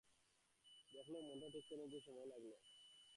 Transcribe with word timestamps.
দেখলুম 0.93 1.23
মনটা 1.27 1.47
ঠিক 1.53 1.63
করে 1.67 1.77
নিতে 1.79 1.89
কিছু 1.91 2.05
সময় 2.07 2.27
লাগল। 2.31 2.51